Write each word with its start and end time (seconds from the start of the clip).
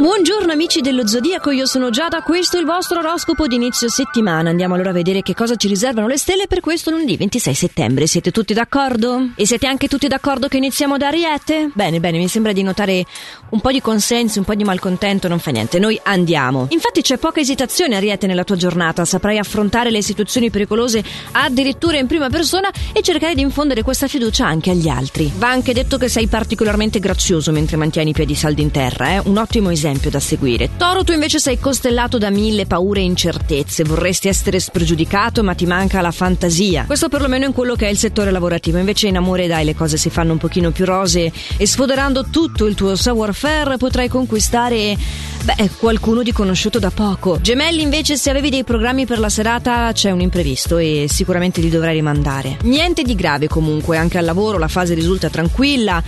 Buongiorno 0.00 0.50
amici 0.50 0.80
dello 0.80 1.06
Zodiaco, 1.06 1.50
io 1.50 1.66
sono 1.66 1.90
Giada, 1.90 2.22
questo 2.22 2.56
è 2.56 2.60
il 2.60 2.64
vostro 2.64 3.00
oroscopo 3.00 3.46
di 3.46 3.56
inizio 3.56 3.90
settimana. 3.90 4.48
Andiamo 4.48 4.72
allora 4.72 4.88
a 4.88 4.94
vedere 4.94 5.20
che 5.20 5.34
cosa 5.34 5.56
ci 5.56 5.68
riservano 5.68 6.06
le 6.06 6.16
stelle 6.16 6.46
per 6.46 6.60
questo 6.60 6.90
lunedì 6.90 7.18
26 7.18 7.52
settembre. 7.52 8.06
Siete 8.06 8.30
tutti 8.30 8.54
d'accordo? 8.54 9.32
E 9.34 9.44
siete 9.44 9.66
anche 9.66 9.88
tutti 9.88 10.08
d'accordo 10.08 10.48
che 10.48 10.56
iniziamo 10.56 10.96
da 10.96 11.08
Ariete? 11.08 11.70
Bene, 11.74 12.00
bene, 12.00 12.16
mi 12.16 12.28
sembra 12.28 12.52
di 12.52 12.62
notare 12.62 13.04
un 13.50 13.60
po' 13.60 13.70
di 13.70 13.82
consenso, 13.82 14.38
un 14.38 14.46
po' 14.46 14.54
di 14.54 14.64
malcontento, 14.64 15.28
non 15.28 15.38
fa 15.38 15.50
niente, 15.50 15.78
noi 15.78 16.00
andiamo. 16.02 16.68
Infatti 16.70 17.02
c'è 17.02 17.18
poca 17.18 17.40
esitazione 17.40 17.96
Ariete 17.96 18.26
nella 18.26 18.44
tua 18.44 18.56
giornata, 18.56 19.04
saprai 19.04 19.36
affrontare 19.36 19.90
le 19.90 20.00
situazioni 20.00 20.48
pericolose 20.48 21.04
addirittura 21.32 21.98
in 21.98 22.06
prima 22.06 22.30
persona 22.30 22.70
e 22.94 23.02
cercare 23.02 23.34
di 23.34 23.42
infondere 23.42 23.82
questa 23.82 24.08
fiducia 24.08 24.46
anche 24.46 24.70
agli 24.70 24.88
altri. 24.88 25.30
Va 25.36 25.50
anche 25.50 25.74
detto 25.74 25.98
che 25.98 26.08
sei 26.08 26.26
particolarmente 26.26 27.00
grazioso 27.00 27.52
mentre 27.52 27.76
mantieni 27.76 28.10
i 28.10 28.14
piedi 28.14 28.34
saldi 28.34 28.62
in 28.62 28.70
terra, 28.70 29.16
eh? 29.16 29.22
Un 29.26 29.36
ottimo 29.36 29.68
esempio 29.68 29.88
esempio 29.90 30.10
da 30.10 30.20
seguire. 30.20 30.70
Toro, 30.76 31.04
tu 31.04 31.12
invece 31.12 31.38
sei 31.38 31.58
costellato 31.58 32.18
da 32.18 32.30
mille 32.30 32.66
paure 32.66 33.00
e 33.00 33.04
incertezze. 33.04 33.84
Vorresti 33.84 34.28
essere 34.28 34.60
spregiudicato, 34.60 35.42
ma 35.42 35.54
ti 35.54 35.66
manca 35.66 36.00
la 36.00 36.10
fantasia. 36.10 36.84
Questo 36.86 37.08
perlomeno 37.08 37.46
in 37.46 37.52
quello 37.52 37.74
che 37.74 37.86
è 37.86 37.90
il 37.90 37.98
settore 37.98 38.30
lavorativo. 38.30 38.78
Invece 38.78 39.08
in 39.08 39.16
amore, 39.16 39.46
dai, 39.46 39.64
le 39.64 39.74
cose 39.74 39.96
si 39.96 40.10
fanno 40.10 40.32
un 40.32 40.38
pochino 40.38 40.70
più 40.70 40.84
rose 40.84 41.32
e 41.56 41.66
sfoderando 41.66 42.26
tutto 42.30 42.66
il 42.66 42.74
tuo 42.74 42.94
savoir-faire 42.94 43.76
potrai 43.76 44.08
conquistare 44.08 44.96
Beh, 45.42 45.70
qualcuno 45.78 46.22
di 46.22 46.32
conosciuto 46.32 46.78
da 46.78 46.90
poco. 46.90 47.40
Gemelli, 47.40 47.80
invece, 47.80 48.16
se 48.16 48.28
avevi 48.28 48.50
dei 48.50 48.62
programmi 48.62 49.06
per 49.06 49.18
la 49.18 49.30
serata, 49.30 49.90
c'è 49.92 50.10
un 50.10 50.20
imprevisto 50.20 50.76
e 50.76 51.06
sicuramente 51.08 51.62
li 51.62 51.70
dovrai 51.70 51.94
rimandare. 51.94 52.58
Niente 52.64 53.02
di 53.02 53.14
grave 53.14 53.48
comunque, 53.48 53.96
anche 53.96 54.18
al 54.18 54.26
lavoro 54.26 54.58
la 54.58 54.68
fase 54.68 54.92
risulta 54.92 55.30
tranquilla 55.30 56.02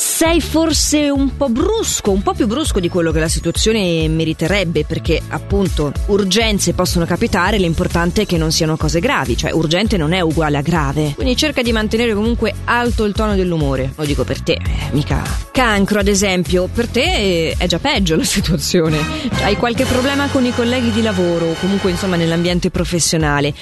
sei 0.00 0.40
forse 0.40 1.10
un 1.10 1.36
po' 1.36 1.50
brusco, 1.50 2.10
un 2.10 2.22
po' 2.22 2.32
più 2.32 2.46
brusco 2.46 2.80
di 2.80 2.88
quello 2.88 3.12
che 3.12 3.20
la 3.20 3.28
situazione 3.28 4.08
meriterebbe, 4.08 4.86
perché 4.86 5.20
appunto 5.28 5.92
urgenze 6.06 6.72
possono 6.72 7.04
capitare, 7.04 7.58
l'importante 7.58 8.22
è 8.22 8.26
che 8.26 8.38
non 8.38 8.50
siano 8.50 8.78
cose 8.78 8.98
gravi, 8.98 9.36
cioè 9.36 9.52
urgente 9.52 9.98
non 9.98 10.14
è 10.14 10.22
uguale 10.22 10.56
a 10.56 10.62
grave. 10.62 11.12
Quindi 11.14 11.36
cerca 11.36 11.60
di 11.60 11.70
mantenere 11.70 12.14
comunque 12.14 12.54
alto 12.64 13.04
il 13.04 13.12
tono 13.12 13.34
dell'umore. 13.34 13.92
Lo 13.94 14.06
dico 14.06 14.24
per 14.24 14.40
te, 14.40 14.52
eh, 14.52 14.88
mica. 14.92 15.22
Cancro, 15.52 16.00
ad 16.00 16.08
esempio, 16.08 16.70
per 16.72 16.88
te 16.88 17.54
è 17.58 17.66
già 17.66 17.78
peggio 17.78 18.16
la 18.16 18.24
situazione. 18.24 18.98
Hai 19.42 19.56
qualche 19.56 19.84
problema 19.84 20.28
con 20.28 20.46
i 20.46 20.54
colleghi 20.54 20.92
di 20.92 21.02
lavoro, 21.02 21.50
o 21.50 21.54
comunque 21.60 21.90
insomma 21.90 22.16
nell'ambiente 22.16 22.70
professionale. 22.70 23.52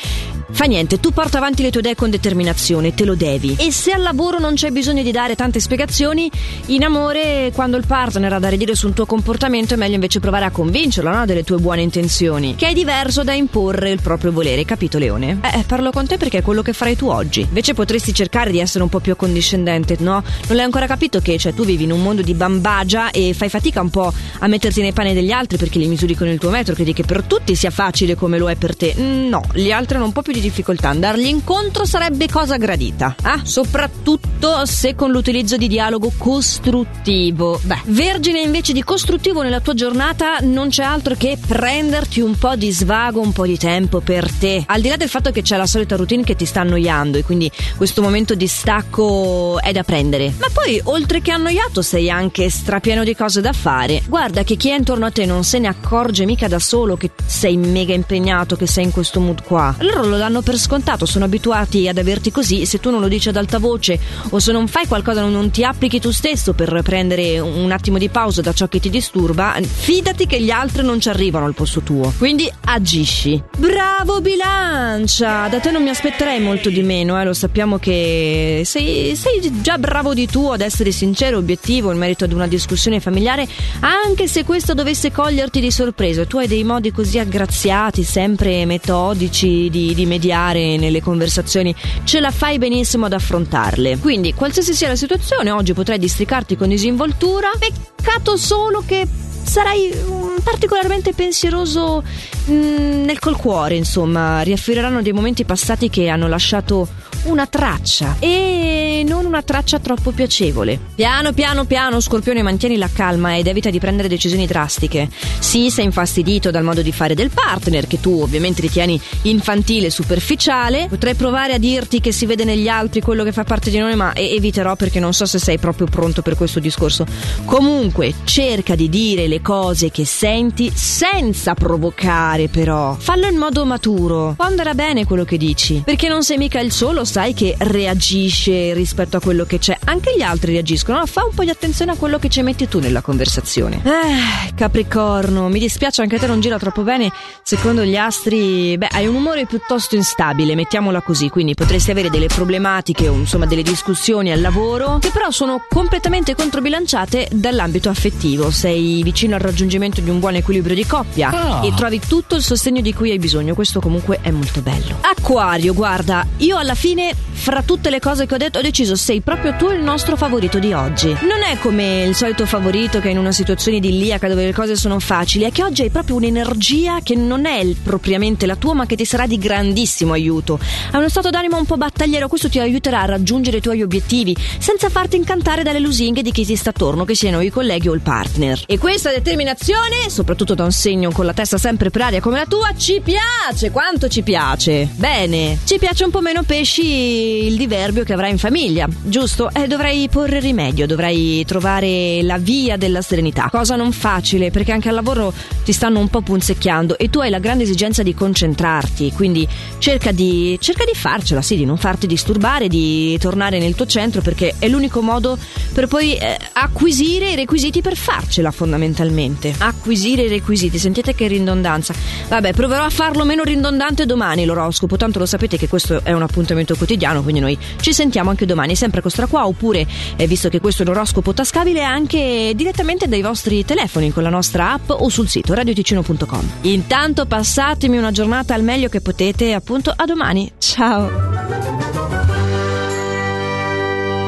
Fa 0.50 0.64
niente, 0.64 0.98
tu 0.98 1.10
porta 1.10 1.38
avanti 1.38 1.62
le 1.62 1.70
tue 1.70 1.80
idee 1.80 1.94
con 1.94 2.10
determinazione, 2.10 2.94
te 2.94 3.04
lo 3.04 3.14
devi. 3.14 3.56
E 3.58 3.70
se 3.70 3.92
al 3.92 4.02
lavoro 4.02 4.38
non 4.38 4.54
c'è 4.54 4.70
bisogno 4.70 5.02
di 5.02 5.10
dare 5.10 5.34
tante 5.34 5.60
spiegazioni, 5.60 6.27
in 6.66 6.84
amore, 6.84 7.52
quando 7.54 7.76
il 7.76 7.86
partner 7.86 8.32
ha 8.32 8.38
da 8.38 8.48
ridire 8.48 8.74
su 8.74 8.86
un 8.86 8.94
tuo 8.94 9.04
comportamento, 9.06 9.74
è 9.74 9.76
meglio 9.76 9.94
invece 9.94 10.18
provare 10.18 10.46
a 10.46 10.50
convincerlo 10.50 11.10
no? 11.10 11.26
delle 11.26 11.44
tue 11.44 11.58
buone 11.58 11.82
intenzioni, 11.82 12.54
che 12.56 12.68
è 12.68 12.72
diverso 12.72 13.22
da 13.22 13.34
imporre 13.34 13.90
il 13.90 14.00
proprio 14.00 14.32
volere, 14.32 14.64
capito 14.64 14.98
Leone? 14.98 15.40
Eh, 15.52 15.64
parlo 15.66 15.90
con 15.90 16.06
te 16.06 16.16
perché 16.16 16.38
è 16.38 16.42
quello 16.42 16.62
che 16.62 16.72
farai 16.72 16.96
tu 16.96 17.08
oggi. 17.08 17.42
Invece 17.42 17.74
potresti 17.74 18.14
cercare 18.14 18.50
di 18.50 18.58
essere 18.58 18.82
un 18.82 18.88
po' 18.88 19.00
più 19.00 19.12
accondiscendente, 19.12 19.96
no? 20.00 20.22
Non 20.46 20.56
l'hai 20.56 20.64
ancora 20.64 20.86
capito 20.86 21.20
che 21.20 21.36
cioè, 21.38 21.52
tu 21.52 21.64
vivi 21.64 21.84
in 21.84 21.92
un 21.92 22.02
mondo 22.02 22.22
di 22.22 22.34
bambagia 22.34 23.10
e 23.10 23.34
fai 23.34 23.50
fatica 23.50 23.82
un 23.82 23.90
po' 23.90 24.12
a 24.38 24.46
metterti 24.46 24.80
nei 24.80 24.92
panni 24.92 25.12
degli 25.12 25.30
altri 25.30 25.58
perché 25.58 25.78
li 25.78 25.88
misuri 25.88 26.14
con 26.14 26.28
il 26.28 26.38
tuo 26.38 26.50
metro, 26.50 26.74
credi 26.74 26.92
che 26.92 27.04
per 27.04 27.22
tutti 27.24 27.54
sia 27.54 27.70
facile 27.70 28.14
come 28.14 28.38
lo 28.38 28.48
è 28.48 28.56
per 28.56 28.74
te. 28.74 28.94
No, 28.94 29.42
gli 29.52 29.70
altri 29.70 29.96
hanno 29.96 30.06
un 30.06 30.12
po' 30.12 30.22
più 30.22 30.32
di 30.32 30.38
di 30.38 30.40
difficoltà, 30.40 30.88
andargli 30.88 31.26
incontro 31.26 31.84
sarebbe 31.84 32.28
cosa 32.28 32.56
gradita. 32.56 33.14
Ah, 33.22 33.40
soprattutto 33.44 34.64
se 34.64 34.94
con 34.94 35.10
l'utilizzo 35.10 35.56
di 35.56 35.68
dialogo 35.68 36.12
costruttivo. 36.18 37.58
Beh, 37.62 37.82
vergine 37.86 38.40
invece 38.40 38.72
di 38.74 38.82
costruttivo 38.82 39.42
nella 39.42 39.60
tua 39.60 39.74
giornata 39.74 40.38
non 40.40 40.68
c'è 40.68 40.82
altro 40.82 41.14
che 41.16 41.38
prenderti 41.44 42.20
un 42.20 42.36
po' 42.36 42.56
di 42.56 42.70
svago, 42.70 43.20
un 43.20 43.32
po' 43.32 43.46
di 43.46 43.56
tempo 43.56 44.00
per 44.00 44.30
te. 44.30 44.64
Al 44.66 44.80
di 44.80 44.88
là 44.88 44.96
del 44.96 45.08
fatto 45.08 45.30
che 45.30 45.42
c'è 45.42 45.56
la 45.56 45.66
solita 45.66 45.96
routine 45.96 46.24
che 46.24 46.36
ti 46.36 46.44
sta 46.44 46.60
annoiando 46.60 47.16
e 47.16 47.24
quindi 47.24 47.50
questo 47.76 48.02
momento 48.02 48.34
di 48.34 48.46
stacco 48.46 49.60
è 49.60 49.72
da 49.72 49.84
prendere. 49.84 50.34
Ma 50.38 50.48
poi, 50.52 50.80
oltre 50.84 51.22
che 51.22 51.30
annoiato, 51.30 51.80
sei 51.80 52.10
anche 52.10 52.50
strapieno 52.50 53.04
di 53.04 53.14
cose 53.14 53.40
da 53.40 53.52
fare. 53.52 54.02
Guarda 54.06 54.42
che 54.42 54.56
chi 54.56 54.70
è 54.70 54.74
intorno 54.74 55.06
a 55.06 55.10
te 55.10 55.24
non 55.24 55.44
se 55.44 55.58
ne 55.58 55.68
accorge 55.68 56.26
mica 56.26 56.48
da 56.48 56.58
solo 56.58 56.96
che 56.96 57.12
sei 57.24 57.56
mega 57.56 57.94
impegnato, 57.94 58.56
che 58.56 58.66
sei 58.66 58.84
in 58.84 58.90
questo 58.90 59.20
mood 59.20 59.42
qua. 59.42 59.74
Loro 59.78 60.04
lo 60.04 60.16
danno 60.16 60.42
per 60.42 60.58
scontato, 60.58 61.06
sono 61.06 61.24
abituati 61.24 61.88
ad 61.88 61.98
averti 61.98 62.30
così, 62.32 62.66
se 62.66 62.80
tu 62.80 62.90
non 62.90 63.00
lo 63.00 63.08
dici 63.08 63.28
ad 63.28 63.36
alta 63.36 63.58
voce 63.58 63.98
o 64.30 64.38
se 64.38 64.52
non 64.52 64.66
fai 64.66 64.86
qualcosa, 64.86 65.24
non 65.24 65.50
ti 65.50 65.62
applichi 65.64 66.00
tu 66.00 66.07
stesso 66.12 66.52
per 66.52 66.80
prendere 66.82 67.38
un 67.38 67.70
attimo 67.70 67.98
di 67.98 68.08
pausa 68.08 68.40
da 68.40 68.52
ciò 68.52 68.68
che 68.68 68.80
ti 68.80 68.90
disturba, 68.90 69.56
fidati 69.62 70.26
che 70.26 70.40
gli 70.40 70.50
altri 70.50 70.82
non 70.82 71.00
ci 71.00 71.08
arrivano 71.08 71.46
al 71.46 71.54
posto 71.54 71.80
tuo. 71.80 72.12
Quindi 72.16 72.50
agisci. 72.64 73.42
Bravo 73.56 74.20
bilancia! 74.20 75.48
Da 75.48 75.60
te 75.60 75.70
non 75.70 75.82
mi 75.82 75.88
aspetterei 75.88 76.40
molto 76.40 76.70
di 76.70 76.82
meno, 76.82 77.20
eh? 77.20 77.24
lo 77.24 77.32
sappiamo 77.32 77.78
che 77.78 78.62
sei, 78.64 79.14
sei 79.16 79.60
già 79.60 79.78
bravo 79.78 80.14
di 80.14 80.26
tuo 80.26 80.52
ad 80.52 80.60
essere 80.60 80.92
sincero, 80.92 81.38
obiettivo 81.38 81.90
in 81.90 81.98
merito 81.98 82.24
ad 82.24 82.32
una 82.32 82.46
discussione 82.46 83.00
familiare, 83.00 83.46
anche 83.80 84.26
se 84.26 84.44
questo 84.44 84.74
dovesse 84.74 85.10
coglierti 85.10 85.60
di 85.60 85.70
sorpresa. 85.70 86.24
Tu 86.26 86.38
hai 86.38 86.46
dei 86.46 86.64
modi 86.64 86.92
così 86.92 87.18
aggraziati, 87.18 88.02
sempre 88.02 88.64
metodici 88.66 89.68
di, 89.70 89.94
di 89.94 90.06
mediare 90.06 90.76
nelle 90.76 91.00
conversazioni, 91.02 91.74
ce 92.04 92.20
la 92.20 92.30
fai 92.30 92.58
benissimo 92.58 93.06
ad 93.06 93.12
affrontarle. 93.12 93.98
Quindi, 93.98 94.34
qualsiasi 94.34 94.74
sia 94.74 94.88
la 94.88 94.96
situazione, 94.96 95.50
oggi 95.50 95.72
potrai 95.72 95.97
districarti 95.98 96.56
con 96.56 96.68
disinvoltura. 96.68 97.50
Peccato 97.58 98.36
solo 98.36 98.82
che 98.86 99.06
sarai 99.42 99.92
mm, 99.94 100.36
particolarmente 100.42 101.12
pensieroso 101.12 102.02
mh, 102.46 102.52
mm, 102.52 103.04
nel 103.04 103.18
col 103.18 103.36
cuore, 103.36 103.76
insomma, 103.76 104.40
riaffireranno 104.42 105.02
dei 105.02 105.12
momenti 105.12 105.44
passati 105.44 105.88
che 105.88 106.08
hanno 106.08 106.28
lasciato 106.28 106.86
una 107.24 107.46
traccia 107.46 108.16
e 108.18 109.04
non 109.06 109.24
una 109.24 109.42
traccia 109.42 109.78
troppo 109.78 110.10
piacevole. 110.10 110.78
Piano 110.94 111.32
piano 111.32 111.64
piano, 111.64 112.00
Scorpione, 112.00 112.42
mantieni 112.42 112.76
la 112.76 112.88
calma 112.92 113.36
ed 113.36 113.46
evita 113.46 113.70
di 113.70 113.78
prendere 113.78 114.08
decisioni 114.08 114.46
drastiche. 114.46 115.08
Sì, 115.38 115.70
sei 115.70 115.86
infastidito 115.86 116.50
dal 116.50 116.64
modo 116.64 116.82
di 116.82 116.92
fare 116.92 117.14
del 117.14 117.30
partner, 117.30 117.86
che 117.86 118.00
tu 118.00 118.20
ovviamente 118.20 118.60
ritieni 118.60 119.00
infantile 119.22 119.86
e 119.86 119.90
superficiale. 119.90 120.86
Potrei 120.88 121.14
provare 121.14 121.54
a 121.54 121.58
dirti 121.58 122.00
che 122.00 122.12
si 122.12 122.26
vede 122.26 122.44
negli 122.44 122.68
altri 122.68 123.00
quello 123.00 123.24
che 123.24 123.32
fa 123.32 123.44
parte 123.44 123.70
di 123.70 123.78
noi, 123.78 123.94
ma 123.94 124.14
eviterò 124.14 124.76
perché 124.76 125.00
non 125.00 125.12
so 125.12 125.26
se 125.26 125.38
sei 125.38 125.58
proprio 125.58 125.86
pronto 125.86 126.22
per 126.22 126.36
questo 126.36 126.60
discorso. 126.60 127.06
Comunque, 127.44 128.14
cerca 128.24 128.74
di 128.74 128.88
dire 128.88 129.26
le 129.26 129.40
cose 129.40 129.90
che 129.90 130.04
senti 130.04 130.70
senza 130.74 131.54
provocare, 131.54 132.48
però. 132.48 132.96
Fallo 132.98 133.26
in 133.26 133.36
modo 133.36 133.64
maturo. 133.64 134.34
Pondera 134.36 134.74
bene 134.74 135.04
quello 135.04 135.24
che 135.24 135.36
dici, 135.36 135.82
perché 135.84 136.08
non 136.08 136.22
sei 136.22 136.36
mica 136.36 136.60
il 136.60 136.72
solo 136.72 137.04
sai 137.08 137.32
che 137.32 137.54
reagisce 137.56 138.74
rispetto 138.74 139.16
a 139.16 139.20
quello 139.20 139.46
che 139.46 139.58
c'è. 139.58 139.76
Anche 139.84 140.14
gli 140.14 140.20
altri 140.20 140.52
reagiscono. 140.52 140.98
No? 140.98 141.06
Fa 141.06 141.24
un 141.24 141.34
po' 141.34 141.42
di 141.42 141.48
attenzione 141.48 141.92
a 141.92 141.96
quello 141.96 142.18
che 142.18 142.28
ci 142.28 142.42
metti 142.42 142.68
tu 142.68 142.80
nella 142.80 143.00
conversazione. 143.00 143.80
Eh, 143.82 144.52
Capricorno, 144.54 145.48
mi 145.48 145.58
dispiace 145.58 146.02
anche 146.02 146.16
a 146.16 146.18
te 146.18 146.26
non 146.26 146.40
gira 146.40 146.58
troppo 146.58 146.82
bene. 146.82 147.10
Secondo 147.42 147.82
gli 147.82 147.96
astri, 147.96 148.76
beh, 148.76 148.88
hai 148.92 149.06
un 149.06 149.14
umore 149.14 149.46
piuttosto 149.46 149.96
instabile, 149.96 150.54
mettiamola 150.54 151.00
così. 151.00 151.30
Quindi 151.30 151.54
potresti 151.54 151.90
avere 151.90 152.10
delle 152.10 152.26
problematiche 152.26 153.08
o 153.08 153.14
insomma 153.14 153.46
delle 153.46 153.62
discussioni 153.62 154.30
al 154.30 154.42
lavoro 154.42 154.98
che 154.98 155.10
però 155.10 155.30
sono 155.30 155.64
completamente 155.66 156.34
controbilanciate 156.34 157.28
dall'ambito 157.32 157.88
affettivo. 157.88 158.50
Sei 158.50 159.02
vicino 159.02 159.34
al 159.34 159.40
raggiungimento 159.40 160.02
di 160.02 160.10
un 160.10 160.20
buon 160.20 160.34
equilibrio 160.34 160.74
di 160.74 160.84
coppia 160.84 161.62
oh. 161.62 161.66
e 161.66 161.72
trovi 161.74 162.00
tutto 162.06 162.36
il 162.36 162.42
sostegno 162.42 162.82
di 162.82 162.92
cui 162.92 163.12
hai 163.12 163.18
bisogno. 163.18 163.54
Questo 163.54 163.80
comunque 163.80 164.18
è 164.20 164.30
molto 164.30 164.60
bello. 164.60 164.98
Acquario, 165.00 165.72
guarda, 165.72 166.26
io 166.38 166.58
alla 166.58 166.74
fine 166.74 166.96
fine, 166.98 167.14
fra 167.30 167.62
tutte 167.62 167.88
le 167.88 168.00
cose 168.00 168.26
che 168.26 168.34
ho 168.34 168.36
detto, 168.36 168.58
ho 168.58 168.62
deciso 168.62 168.96
sei 168.96 169.20
proprio 169.20 169.54
tu 169.56 169.70
il 169.70 169.80
nostro 169.80 170.16
favorito 170.16 170.58
di 170.58 170.72
oggi. 170.72 171.06
Non 171.06 171.42
è 171.48 171.56
come 171.58 172.02
il 172.02 172.14
solito 172.16 172.44
favorito 172.44 172.98
che 172.98 173.08
è 173.08 173.10
in 173.12 173.18
una 173.18 173.30
situazione 173.30 173.76
idilliaca 173.76 174.28
dove 174.28 174.44
le 174.44 174.52
cose 174.52 174.74
sono 174.74 174.98
facili, 174.98 175.44
è 175.44 175.52
che 175.52 175.62
oggi 175.62 175.82
hai 175.82 175.90
proprio 175.90 176.16
un'energia 176.16 176.98
che 177.02 177.14
non 177.14 177.46
è 177.46 177.64
propriamente 177.82 178.46
la 178.46 178.56
tua, 178.56 178.74
ma 178.74 178.86
che 178.86 178.96
ti 178.96 179.04
sarà 179.04 179.26
di 179.26 179.38
grandissimo 179.38 180.12
aiuto. 180.12 180.58
Hai 180.90 180.98
uno 180.98 181.08
stato 181.08 181.30
d'animo 181.30 181.56
un 181.56 181.64
po' 181.64 181.76
battagliero, 181.76 182.26
questo 182.26 182.48
ti 182.48 182.58
aiuterà 182.58 183.02
a 183.02 183.06
raggiungere 183.06 183.58
i 183.58 183.60
tuoi 183.60 183.82
obiettivi, 183.82 184.36
senza 184.58 184.88
farti 184.88 185.16
incantare 185.16 185.62
dalle 185.62 185.78
lusinghe 185.78 186.22
di 186.22 186.32
chi 186.32 186.44
ti 186.44 186.56
sta 186.56 186.70
attorno, 186.70 187.04
che 187.04 187.14
siano 187.14 187.40
i 187.40 187.50
colleghi 187.50 187.88
o 187.88 187.94
il 187.94 188.00
partner. 188.00 188.64
E 188.66 188.78
questa 188.78 189.10
determinazione, 189.10 190.08
soprattutto 190.08 190.54
da 190.54 190.64
un 190.64 190.72
segno 190.72 191.12
con 191.12 191.24
la 191.24 191.32
testa 191.32 191.58
sempre 191.58 191.90
per 191.90 192.02
aria 192.02 192.20
come 192.20 192.38
la 192.38 192.46
tua, 192.46 192.72
ci 192.76 193.00
piace! 193.00 193.70
Quanto 193.70 194.08
ci 194.08 194.22
piace? 194.22 194.88
Bene, 194.96 195.58
ci 195.64 195.78
piace 195.78 196.04
un 196.04 196.10
po' 196.10 196.20
meno 196.20 196.42
pesci 196.42 196.87
il 196.88 197.56
diverbio 197.56 198.04
che 198.04 198.12
avrai 198.12 198.30
in 198.30 198.38
famiglia, 198.38 198.88
giusto? 199.02 199.50
Eh, 199.52 199.66
dovrai 199.66 200.08
porre 200.10 200.40
rimedio, 200.40 200.86
dovrai 200.86 201.44
trovare 201.46 202.22
la 202.22 202.38
via 202.38 202.76
della 202.76 203.02
serenità. 203.02 203.48
Cosa 203.50 203.76
non 203.76 203.92
facile, 203.92 204.50
perché 204.50 204.72
anche 204.72 204.88
al 204.88 204.94
lavoro 204.94 205.32
ti 205.64 205.72
stanno 205.72 205.98
un 205.98 206.08
po' 206.08 206.22
punzecchiando 206.22 206.96
e 206.98 207.10
tu 207.10 207.20
hai 207.20 207.30
la 207.30 207.38
grande 207.38 207.64
esigenza 207.64 208.02
di 208.02 208.14
concentrarti, 208.14 209.12
quindi 209.12 209.46
cerca 209.78 210.12
di, 210.12 210.56
cerca 210.60 210.84
di 210.84 210.92
farcela, 210.94 211.42
sì, 211.42 211.56
di 211.56 211.64
non 211.64 211.76
farti 211.76 212.06
disturbare, 212.06 212.68
di 212.68 213.18
tornare 213.18 213.58
nel 213.58 213.74
tuo 213.74 213.86
centro, 213.86 214.20
perché 214.20 214.54
è 214.58 214.68
l'unico 214.68 215.00
modo 215.00 215.38
per 215.72 215.86
poi 215.86 216.16
eh, 216.16 216.38
acquisire 216.52 217.32
i 217.32 217.36
requisiti 217.36 217.82
per 217.82 217.96
farcela 217.96 218.50
fondamentalmente. 218.50 219.54
Acquisire 219.58 220.22
i 220.22 220.28
requisiti, 220.28 220.78
sentite 220.78 221.14
che 221.14 221.26
ridondanza. 221.26 221.94
Vabbè, 222.28 222.52
proverò 222.52 222.84
a 222.84 222.90
farlo 222.90 223.24
meno 223.24 223.42
ridondante 223.42 224.06
domani 224.06 224.44
l'oroscopo, 224.44 224.96
tanto 224.96 225.18
lo 225.18 225.26
sapete 225.26 225.56
che 225.56 225.68
questo 225.68 226.00
è 226.02 226.12
un 226.12 226.22
appuntamento 226.22 226.74
quotidiano, 226.78 227.22
quindi 227.22 227.40
noi 227.40 227.58
ci 227.80 227.92
sentiamo 227.92 228.30
anche 228.30 228.46
domani, 228.46 228.74
sempre 228.74 229.02
con 229.02 229.10
Straqua, 229.10 229.46
oppure, 229.46 229.86
eh, 230.16 230.26
visto 230.26 230.48
che 230.48 230.60
questo 230.60 230.82
è 230.82 230.86
un 230.86 230.92
oroscopo 230.92 231.34
tascabile, 231.34 231.82
anche 231.82 232.52
direttamente 232.54 233.08
dai 233.08 233.20
vostri 233.20 233.64
telefoni 233.64 234.12
con 234.12 234.22
la 234.22 234.30
nostra 234.30 234.72
app 234.72 234.90
o 234.90 235.08
sul 235.10 235.28
sito 235.28 235.52
radioticino.com. 235.52 236.50
Intanto 236.62 237.26
passatemi 237.26 237.98
una 237.98 238.12
giornata 238.12 238.54
al 238.54 238.62
meglio 238.62 238.88
che 238.88 239.00
potete, 239.00 239.52
appunto 239.52 239.92
a 239.94 240.04
domani. 240.06 240.50
Ciao! 240.58 241.37